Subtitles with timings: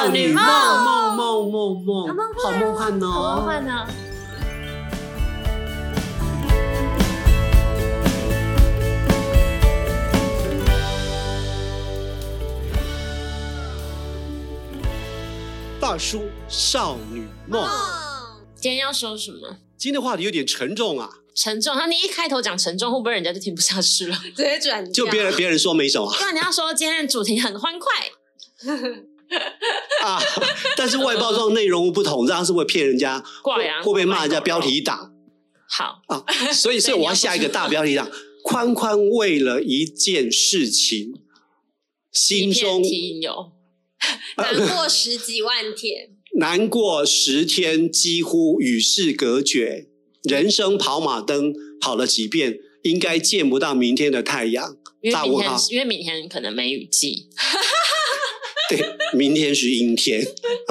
[0.00, 3.86] 少女梦梦梦梦梦，好梦幻哦，好梦幻呢。
[15.78, 17.68] 大叔少女梦，
[18.54, 19.58] 今天要说什么？
[19.76, 21.10] 今天的话题有点沉重啊。
[21.34, 24.16] 沉重，那你一开头讲沉重，会不会人家就听不下去了？
[24.34, 26.10] 直接转就别人别人说没什么。
[26.22, 27.90] 那你要说今天的主题很欢快
[30.02, 30.20] 啊，
[30.76, 35.12] 但是外包装内容不同，这样是会骗人家，挂羊会不会骂人家标题党？
[35.68, 38.10] 好啊，所以所以我要下一个大标题党：
[38.42, 41.12] 宽宽为了一件事情，
[42.12, 42.82] 心中
[43.20, 43.52] 有
[44.36, 49.86] 难过十几万天，难过十天，几乎与世隔绝。
[50.28, 54.76] 人生跑马灯跑了几遍，应该见不到明天的太阳。
[55.10, 57.28] 大问号，因为明天可能梅雨季。
[59.12, 60.24] 对，明天是阴天。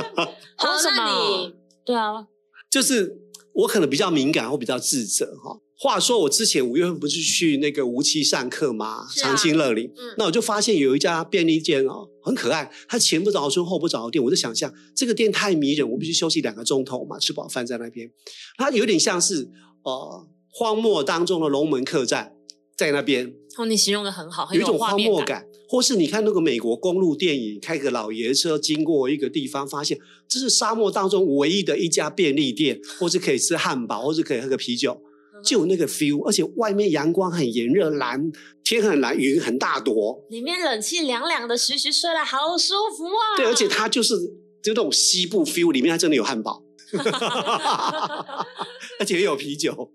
[0.56, 1.54] 好，那你
[1.86, 2.28] 对啊，
[2.70, 3.18] 就是
[3.54, 5.60] 我可能比较敏感或比较自责哈。
[5.82, 8.86] 话说我之前五月份不是去那个无期上课吗？
[8.86, 12.70] 啊、长青乐里，嗯、那我就发现有一家便利店哦，很可爱。
[12.90, 18.12] 它前不着村后不着店，我就想象这个店太迷人，我必须休息两个钟头嘛，吃饱饭在那边。
[18.58, 19.50] 它有点像是
[19.84, 22.34] 呃荒漠当中的龙门客栈，
[22.76, 23.34] 在那边。
[23.60, 25.46] 哦，你形容的很好，很有，有一种荒漠感。
[25.68, 35.00] 或是你看那个美国公路电影，开个老爷车经过一个地方，发现这是沙漠当中唯一的一家便利店，或是可以吃汉堡，或是可以喝个啤酒。
[35.42, 38.30] 就有那个 feel，而且外面阳光很炎热，蓝
[38.62, 43.38] 天很蓝，云很大朵，里面冷气凉凉的，徐徐睡了好舒服啊！
[43.38, 44.16] 对，而且它就是
[44.62, 46.62] 就那种西部 feel，里面它真的有汉堡，
[49.00, 49.94] 而且也有啤酒，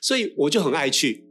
[0.00, 1.26] 所以我就很爱去。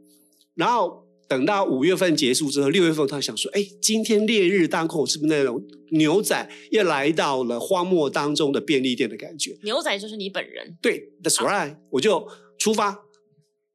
[0.54, 12.28] 然后等到五月份结束之后，六月份他想说：“哎，今天烈日当空，是不是那种牛仔又来到了荒漠当中的便利店的感觉？”牛仔就是你本人，对，That's right，啊，我就
[12.58, 13.02] 出发。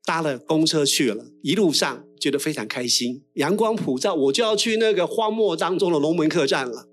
[0.03, 6.87] 搭了公车去了，一路上觉得非常开心，阳光普照，我就要去那个荒漠当中的龙门客栈了。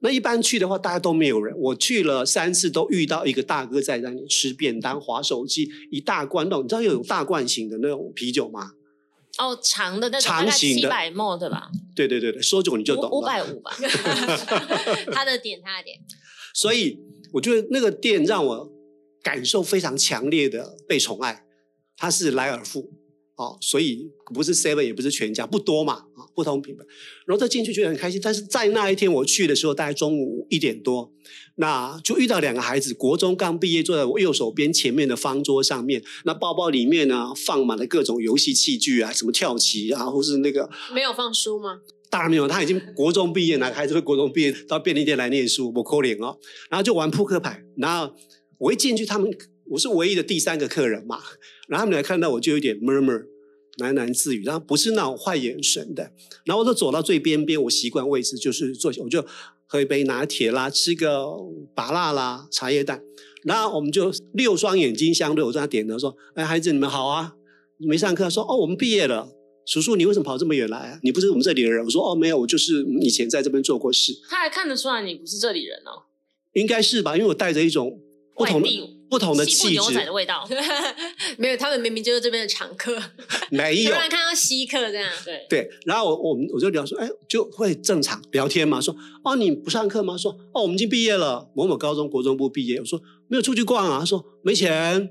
[0.00, 1.54] 那一般去的话，大家都没有人。
[1.58, 8.70] 我去了三次，都遇到一个大哥在那里吃便当、划手机，一大罐那种，你知道有大罐型的那种啤酒吗？
[9.38, 11.70] 哦，长的那种，长型的，七百 ml 对吧？
[11.94, 13.10] 对对对对，说久你就懂了。
[13.10, 13.70] 五百五吧
[15.12, 15.98] 他的点，他的点。
[16.54, 16.98] 所以
[17.32, 18.72] 我觉得那个店让我
[19.22, 21.44] 感受非常强烈的被宠爱。
[22.00, 22.92] 它是莱尔富，
[23.34, 26.04] 哦，所以不是 Seven 也不是全家，不多嘛，啊，
[26.38, 26.84] 不同品牌。
[27.26, 31.12] 然后再进去觉得很开心，但是在那一天我去的时候，大概中午一点多，
[31.56, 41.80] 那就遇到两个孩子，国中刚毕业，坐在我右手边前面的方桌上面，那包包里面呢放满了各种游戏器具啊，什么跳棋啊，或是那个没有放书吗？
[42.08, 45.72] 当然没有，他已经国中毕业，哪个孩子会国中毕业到便利店来念书？
[45.72, 46.38] 不可怜哦。
[46.70, 48.14] 然后就玩扑克牌，然后
[48.58, 49.28] 我一进去，他们。
[49.70, 51.20] 我是唯一的第三个客人嘛，
[51.68, 53.22] 然后他们来看到我就有点 murmur
[53.78, 56.12] 喃喃自语，然后不是那种坏眼神的，
[56.44, 59.24] 然后我就走到最边边，我习惯位置就是坐下，我就
[59.66, 61.26] 喝一杯拿铁啦，吃个
[61.74, 63.02] 拔辣啦，茶叶蛋，
[63.44, 67.34] 然后我们就六双眼睛相对，我在那点头说：“哎，孩子你们好啊，
[67.78, 69.28] 没上课？”说：“哦，我们毕业了。”
[69.66, 70.98] 叔叔，你为什么跑这么远来啊？
[71.02, 71.84] 你不是我们这里的人？
[71.84, 76.08] 我说：“哦，没有，我就是以前在这边做过事。”他还看得出来你不是这里人哦？
[76.54, 78.00] 应该是吧，因为我带着一种
[78.34, 78.97] 不同的。
[79.10, 80.46] 不同的气质，牛仔的味道，
[81.38, 82.96] 没有，他们明明就是这边的常客，
[83.50, 90.16] 没有，突然看到稀客这样，对对，然后我我们我就聊说，哎，就会正常聊天嘛，说哦，你不上课吗？
[90.16, 92.78] 说哦，我们已经毕业了，某某高中国中部毕业。
[92.78, 95.08] 我说没有出去逛啊，他说没钱，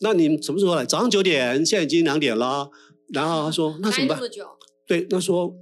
[0.00, 0.84] 那你什么时候来？
[0.84, 2.70] 早上九点，现在已经两点了。
[3.12, 4.20] 然后他说那怎么办？
[4.86, 5.54] 对，那说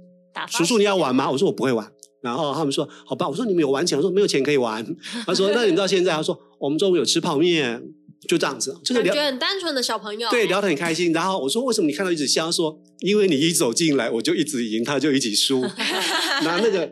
[0.49, 1.29] 叔叔你要玩吗？
[1.29, 1.91] 我说我不会玩。
[2.25, 4.83] 然后他们说好吧，我说你们有玩钱，我说没有钱可以玩。
[5.27, 6.11] 他说那你知道现在？
[6.11, 7.83] 他说我们中午有吃泡面，
[8.27, 11.13] 就这样子，就是聊，感觉很单纯的小朋友，对，聊得很开心。
[11.13, 12.51] 然后我说为什么你看到一直笑？
[12.51, 15.61] 说因为你一走进来，我就一直赢，他就一直输。
[16.43, 16.91] 那那个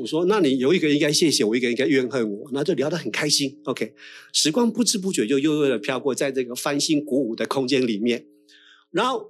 [0.00, 3.58] 我说那你有一个应该谢谢我，一个应该怨恨我，那就聊得很开心。
[3.64, 3.92] OK，
[4.32, 8.24] 时光不知不觉就悠悠的飘过，在这个翻新鼓舞的空间里面。
[8.90, 9.28] 然后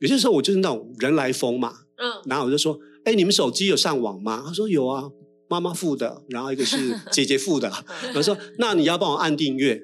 [0.00, 2.78] 有些时候我就是那种人来疯嘛，嗯，然后我就说。
[3.04, 4.44] 哎，你们手机有上网吗？
[4.46, 5.10] 他说有啊，
[5.48, 7.72] 妈妈付的，然后一个是姐姐付的。
[8.14, 9.82] 我说：“那你要帮我按订阅。”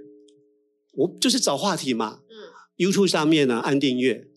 [0.94, 2.20] 我就是找话题嘛。
[2.30, 2.36] 嗯。
[2.76, 4.28] YouTube 上面呢，按订阅，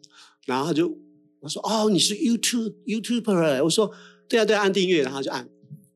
[0.45, 0.97] 然后他就
[1.41, 3.91] 我说：“哦，你是 YouTube YouTuber？” 我说
[4.27, 5.47] ：“对啊，对啊，按订阅。”然后就按。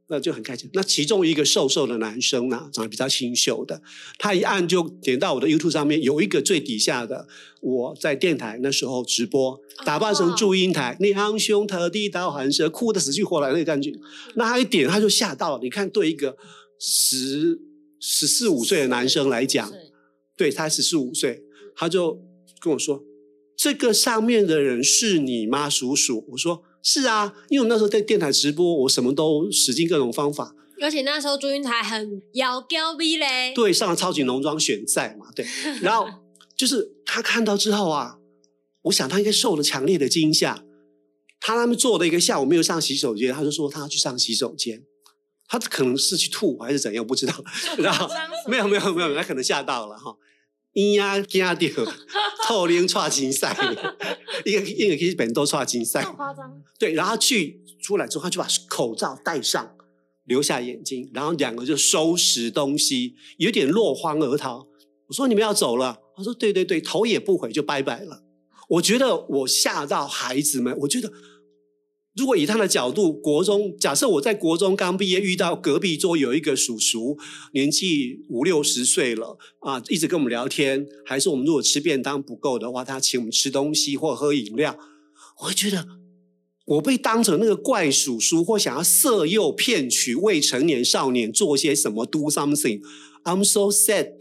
[0.07, 0.69] 那就很开心。
[0.73, 3.81] 那其中一个瘦瘦的男生呢，长得比较清秀的，
[4.19, 7.27] 他一按就点到我的 YouTube 上面，有一个最底下的
[7.61, 13.91] 我在电台那时候直播，打扮成祝英台，两兄特地到寒舍，哭得死去活来那个感觉。
[14.35, 15.59] 那他一点他就吓到了。
[15.63, 16.37] 你看，对一个
[16.79, 17.59] 十
[17.99, 19.71] 十四五岁的男生来讲，
[20.37, 21.41] 对，他十四五岁，
[21.75, 22.21] 他就
[22.59, 23.03] 跟我说
[23.57, 30.55] ：“这个上面的人是你吗，叔叔？”我说：“是啊，因为我那时候在电台直播，我什么都使尽各种方法。
[30.79, 35.43] 而且那时候祝英台很妖娇逼嘞，对，上了超级农庄选赛嘛，对。
[35.81, 36.07] 然后
[36.55, 38.19] 就是他看到之后啊，
[38.83, 40.63] 我想他应该受了强烈的惊吓。
[41.39, 44.83] 他他们坐了一个下午没有上洗手间，他就说他要去上洗手间。”
[45.47, 47.33] 他可能是去吐还是怎样，不知道。
[47.77, 48.09] 然后
[48.47, 50.15] 没有没有没有，他可能吓到了哈。
[50.75, 51.69] 咿呀惊掉，
[52.45, 53.57] 透灵剉金赛，
[54.45, 56.03] 一个一个去本都剉金赛。
[56.03, 56.61] 夸张。
[56.77, 59.75] 对，然后去出来之后，他就把口罩戴上，
[60.25, 64.67] 留下眼睛，然后两个就收拾东西，有点落荒而逃。
[65.07, 68.23] 我说你们要走了，他说对对对，头也不回就拜拜了。
[68.67, 71.11] 我觉得我吓到孩子们，我觉得。
[72.15, 77.17] 如果以他的角度，国中假设我在国中刚毕业，遇到隔壁桌有一个叔叔，
[77.53, 84.79] 年纪五六十岁了啊，一直跟我们聊天，还是我们如果吃便当不够的话，他请我们吃东西或喝饮料，
[85.41, 85.85] 我会觉得
[86.65, 94.13] 我被当成那个怪叔叔，或想要色诱骗取未成年少年做些什么，do something，I'm so sad，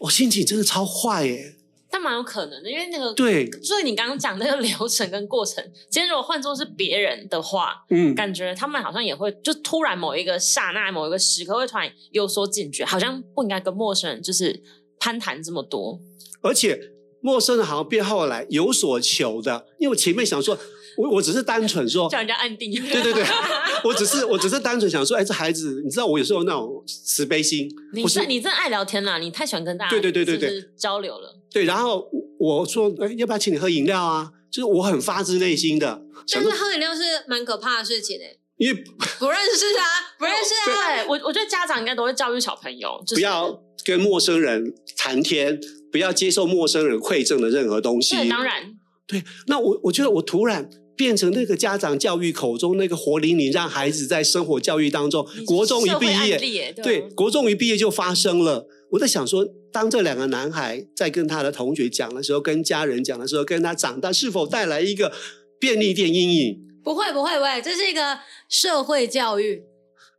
[0.00, 1.56] 我心情真的超坏耶。
[1.90, 14.62] 但蛮有可能的，因为那个对，所以你刚刚讲那个 流程跟过程，今天如果换作是别人的话，嗯，感觉他们好像也会就突然某一个刹那、某一个时刻会突然有所警觉，好像不应该跟陌生人就是
[14.98, 15.98] 攀谈这么多，
[16.42, 16.80] 而且
[17.20, 20.56] 陌生人好像变后来有所求的，因为我前面想说。
[21.00, 23.24] 我我只是单纯说叫人家按定，对对对，
[23.84, 27.70] 我只是我只是单纯想说，哎，这孩子，你知道我有时候那种慈悲心。
[27.94, 31.38] 你是你真爱聊天啦，你太喜欢跟大家对对对对对交流了。
[31.50, 32.06] 对，然后
[32.38, 34.30] 我说，哎，要不要请你喝饮料啊？
[34.50, 36.02] 就是我很发自内心的。
[36.32, 38.74] 但是喝饮料是蛮可怕的事情哎，因为
[39.18, 39.86] 不认识啊，
[40.18, 40.96] 不认识啊。
[40.96, 45.58] 对，我我觉得家长应该都会教育小朋友，不要跟陌生人谈天，
[45.90, 48.16] 不要接受陌生人馈赠的任何东西。
[48.16, 48.76] 对，当然。
[49.06, 50.70] 对，那我我觉得我突然。
[51.00, 58.66] 变成那个家长教育口中那个活灵灵，让孩子在生活教育当中，国中一毕业，对，对，国中一毕业就发生了。
[58.90, 59.42] 我在想说，
[59.72, 65.10] 当这两个男孩在跟他的同学讲的时候，跟家人讲的时候，跟他长大是否带来一个
[65.58, 66.60] 便利店阴影？
[66.84, 68.18] 不会，不会，不会，这是一个
[68.50, 69.62] 社会教育。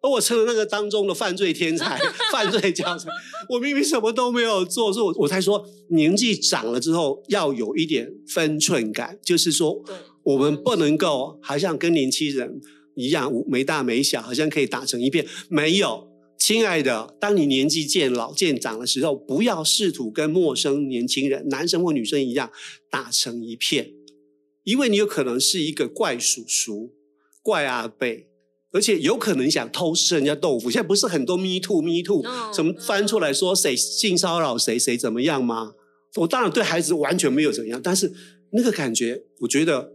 [0.01, 1.99] 而我成了那个当中的犯罪天才、
[2.33, 3.07] 犯罪教材。
[3.49, 9.83] 我明明什么都没有做，所以我我才说，年纪长了之后要有一点分寸感，就是说。
[10.23, 12.61] 我们不能够好像跟年轻人
[12.95, 15.25] 一样没大没小，好像可以打成一片。
[15.49, 16.07] 没有，
[16.37, 22.51] 亲爱的，当你年纪渐老渐长的时候，不要试图跟陌生年轻人，男生或女生一样
[22.89, 23.93] 打成一片，
[24.63, 26.93] 因为你有可能是一个怪叔叔、
[27.41, 28.07] 怪阿伯，
[28.71, 30.69] 而且有可能想偷吃人家豆腐。
[30.69, 32.23] 现在不是很多 me too me too，
[32.53, 35.73] 什么翻出来说谁性骚扰谁谁怎么样吗？
[36.17, 38.13] 我当然对孩子完全没有怎样，但是。
[38.53, 39.91] 那个感觉，我觉得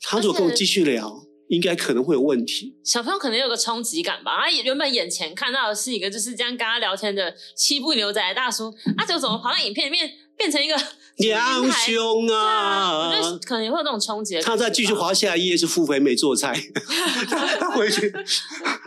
[0.00, 2.76] 他如果跟我继续聊，应该可能会有问题。
[2.84, 10.76] 小朋友可能有个冲击感吧，他原本眼前看到的是一个就是这样跟他聊天的七步牛仔的大叔，啊，就怎么跑到影片里面变成一个
[11.18, 12.38] 娘兄啊？
[12.38, 14.40] 啊我觉得可能也会有这种冲击。
[14.40, 16.54] 他再继续滑下一页是付肥美做菜，
[17.58, 18.12] 他回去，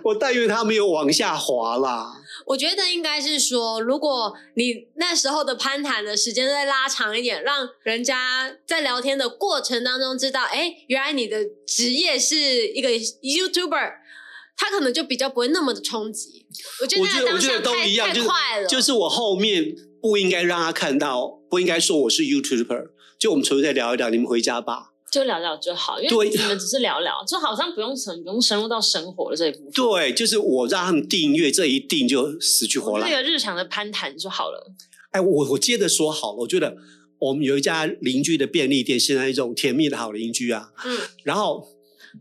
[0.03, 2.20] 我但愿他没有往下滑啦。
[2.51, 12.35] 我觉得应该是说，如果你那时候的攀谈的时间再拉长一点，让人家在聊天的过程当中知道，哎，原来你的职业是
[12.67, 13.93] 一个 YouTuber，
[14.57, 16.45] 他可能就比较不会那么的冲击。
[16.81, 24.90] 我觉得那当下太太快了，就是我后面不应该让他看到，不应该说我是 YouTuber，就我们纯粹再聊一聊，你们回家吧。
[25.11, 29.71] 就聊聊就好，因为你们只是聊聊， 就好像不用深不用深入到生活的这一部分。
[29.73, 33.09] 对，就是我让他们订阅，这一订就死去活来。
[33.09, 34.71] 这个日常的攀谈就好了。
[35.11, 36.77] 哎，我我接着说好了，我觉得
[37.19, 40.69] 我们有一家邻居的便利店，现在一种甜蜜的好邻居啊。
[40.85, 40.97] 嗯。
[41.23, 41.67] 然后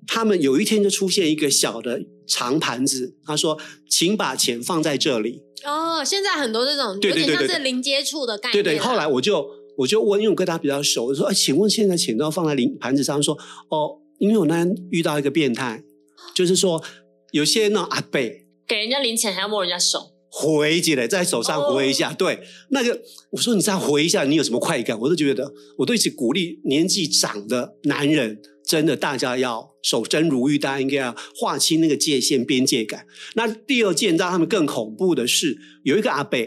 [0.09, 3.57] 他们有一天就出现一个小的长盘子，他说
[3.89, 8.65] ：“请把钱放在这里。”哦，现在很多这种有点像是零接触的概念。
[8.65, 9.60] 对对，后来我就。
[9.81, 13.35] 我就问，因为我跟他比较熟，我说：“哎，请问现在钱都要放在零盘子上？”说
[13.71, 15.83] ：“哦，因为我那天遇到一个变态，
[16.35, 16.83] 就是说
[17.33, 18.21] 有些那阿伯
[18.69, 22.11] 给人家零钱还要摸人家手，回起来在手上回一下。
[22.11, 25.01] 哦”对，那个我说你这样回一下，你有什么快感？
[25.01, 33.07] 我都觉得，我都一直鼓励年纪长的男人，真的大家要守贞如玉，大家应该要划清那个界限边界感。
[33.35, 36.39] 那第二件让他们更恐怖的是，有一个阿伯，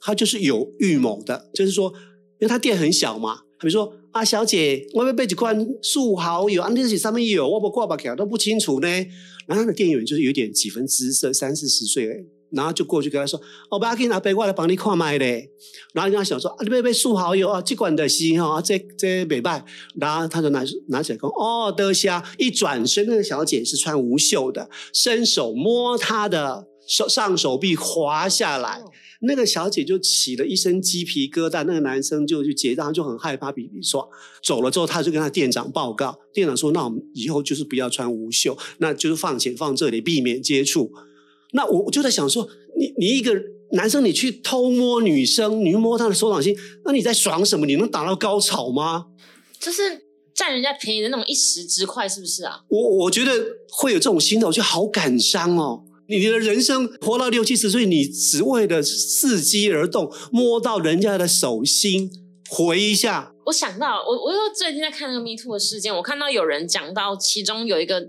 [0.00, 1.92] 他就是有预谋的，就是说。
[2.38, 8.88] 因为他店很小嘛，比如说啊，小姐，我要买几罐素蚝油，啊，那些上面有，我不挂把卡都不清楚呢。
[9.46, 13.40] 然后他的店员就是有点几分姿色，三四十岁然后就过去跟他说
[13.70, 15.50] ：“哦，不要紧，阿伯，我来帮你看麦嘞。”
[15.92, 19.64] 然后跟他想说：“啊，你别别数好友啊，这罐的是哈，这这没办。”
[20.00, 28.82] 然后他就拿拿起来说：“哦，得下。”一转身，那个小姐是穿无袖的，伸手摸他的手上手臂滑下来，
[29.22, 31.64] 那个小姐就起了一身鸡皮疙瘩。
[31.64, 34.08] 那个男生就去结账，就很害怕，比比说
[34.42, 40.92] 走了之后，他就跟他店长报告，店长说：“那我们以后就是不要穿无袖，那就是放钱放这里，避免接触。”
[41.52, 43.34] 那我我就在想说，你你一个
[43.72, 47.66] 男生，你去偷摸女生，你摸她的手掌心，那你在爽什么？
[47.66, 49.06] 你能达到高潮吗？
[49.58, 49.82] 就是
[50.34, 52.60] 占人家便宜的那种一时之快，是不是啊？
[52.68, 53.32] 我我觉得
[53.70, 55.82] 会有这种心态，我觉得好感伤哦。
[56.08, 62.10] 你的人生活到六七十岁，你只为了伺机而动，摸到人家的手心，
[62.48, 63.32] 回一下。
[63.46, 68.08] 我想到，我我又最近在看那个 Me Too 的事件，我看到有人讲到，其中有一个。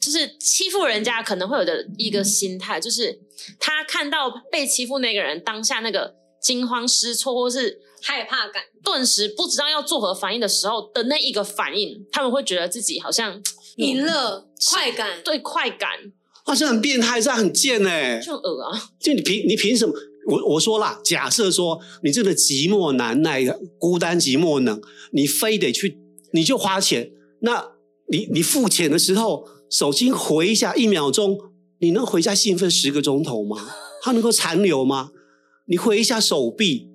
[0.00, 3.18] 就是欺负人家可能会有的一个心态，就是
[3.58, 13.42] 他看到被欺负那个人当下那个惊慌失措或是害怕感，顿时不知道要作何反应的时候的那一个反应，他们会觉得自己好像
[13.76, 15.90] 赢了，快感，对，快感，
[16.44, 18.90] 啊，这很变态，这很贱哎，就恶啊！
[19.00, 19.94] 就你凭你凭什么？
[20.26, 23.44] 我我说啦，假设说你真的寂寞难耐、
[23.78, 24.80] 孤单寂寞冷，
[25.12, 25.98] 你非得去，
[26.32, 27.72] 你就花钱，那
[28.08, 29.48] 你你付钱的时候。
[29.72, 31.38] 手机回一下一秒钟，
[31.78, 33.70] 你能回家兴奋十个钟头吗？
[34.02, 35.12] 它能够残留吗？
[35.66, 36.90] 你回一下手臂，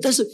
[0.00, 0.26] 但是，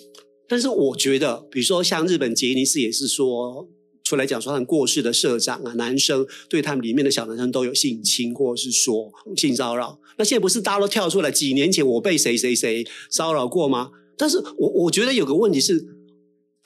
[0.49, 3.67] 但是我觉得，比如说像日本杰尼斯也是说
[4.09, 9.99] 出来讲说，他们过世的社长啊，男生对他们里面的小男生都有性侵或者是说性骚扰。
[10.17, 13.91] 那现在不是大家都跳出来，几年前我被谁谁谁骚扰过吗？
[14.17, 15.98] 但是我我觉得有个问题是。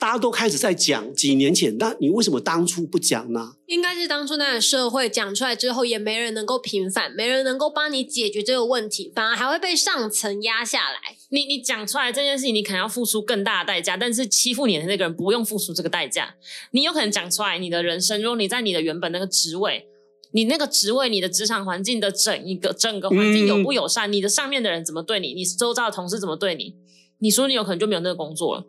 [0.03, 3.53] 大家都开始在讲几年前，那你为什么当初不讲呢？
[3.67, 11.15] 应该是当初那个社会讲出来之后，也没人能够平反，没人能够帮你解决这个问题，反而还会被上层压下来。
[11.29, 16.35] 你你讲出来这件事情，你可能要付出更大的代价，但是欺负你的那个人不用付出这个代价。
[16.71, 19.87] 你有可能讲出来，你的人生，如果你在你的原本那个职位，
[20.33, 26.75] 你那个职位，你的职场环境的整一个整个环境友不友善，嗯、你的上面的人怎么对你，你周遭的同事怎么对你，
[27.19, 28.65] 你说你有可能就没有那个工作了。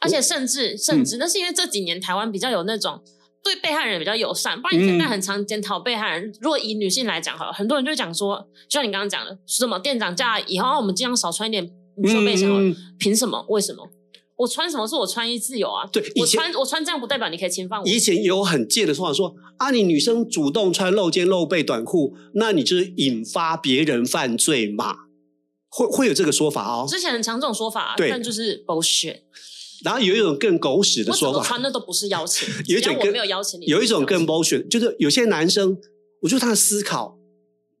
[0.00, 3.02] 而且甚至甚至，那是因为这几年台湾比较有那种
[3.42, 6.32] 对被害人比较友善，不然以前在很常检讨被害人。
[6.40, 8.38] 如果以女性来讲，哈，很多人就会讲说，
[8.68, 13.44] 就像你刚刚讲的，什么店长叫以后我们尽量少穿一点女生背心，凭什么？
[13.48, 13.88] 为什么？
[14.36, 15.84] 我穿什么是我穿衣自由啊？
[15.92, 17.88] 对，我穿我穿这样不代表你可以侵犯我。
[17.88, 24.94] 以前有很贱的说法说啊，你女生主动穿露肩露背短裤，那你就是引发别人犯罪嘛？
[25.70, 26.86] 会会有这个说法哦。
[26.88, 29.22] 之前很常这种说法，但就是 bullshit。
[29.84, 33.66] 然后有一种更狗屎的说法，穿的都不是邀请， 有一种没有邀请你。
[33.66, 35.78] 有一种更 bullshit，就是有些男生，
[36.22, 37.18] 我觉得他的思考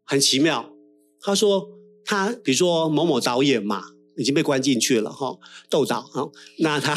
[0.04, 0.72] 很奇妙。
[1.20, 1.70] 他说
[2.04, 3.82] 他比如说某某导演嘛，
[4.16, 5.38] 已经被关进去了哈，
[5.68, 6.96] 窦导哈，那他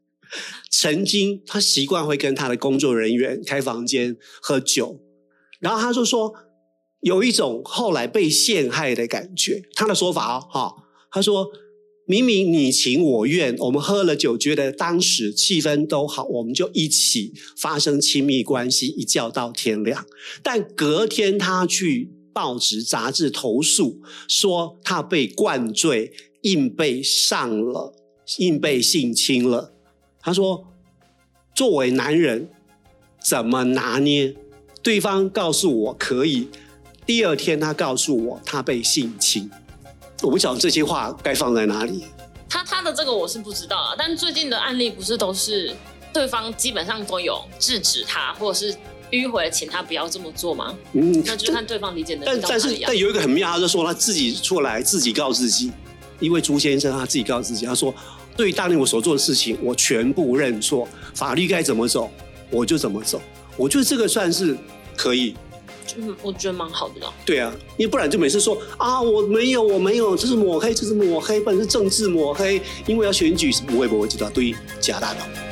[0.72, 5.00] 曾经他习惯会跟他的工作人员开房间喝酒，
[5.60, 6.32] 然后他就说
[7.00, 9.68] 有一种后来被陷害的感觉。
[9.74, 10.74] 他的说法哦，哈，
[11.10, 11.50] 他说。
[12.04, 20.04] 明明你情我愿，我们喝了酒，觉得当时气氛都好，我们就一起发生亲密关系，一觉到天亮。
[20.42, 27.94] 但隔天他去报纸杂志投诉，说他被灌醉，硬被上了，
[28.38, 29.72] 硬被性侵了。
[30.20, 30.66] 他说，
[31.54, 32.48] 作为男人，
[33.24, 34.34] 怎么拿捏？
[34.82, 36.48] 对方告诉我可以，
[37.06, 39.48] 第二天他告诉我他被性侵。
[40.22, 42.04] 我不晓得这些话该放在哪里。
[42.48, 45.74] 他他的这个我是不知道啊，但最近的案例不是都是
[46.12, 48.76] 对方基本上都有制止他，或者是
[49.10, 50.74] 迂回请他不要这么做吗？
[50.92, 52.22] 嗯，那就看对方理解的。
[52.24, 55.72] 但但是但有一个很妙，他就说他自己出来自己告自己，
[56.20, 57.94] 一位朱先生他自己告自己，他说
[58.36, 62.10] 对于当年我所做的事情，我全部认错，法律该怎么走
[62.50, 63.20] 我就怎么走。
[63.56, 64.56] 我觉得这个算是
[64.96, 65.34] 可以。
[65.96, 67.12] 嗯，我觉得蛮好的啦。
[67.24, 75.51] 对啊，因为不然就每次说啊，我没有，我没有，这是抹黑，这是抹黑，不然是政治抹黑，因为要选举，不会不会知道对假大佬。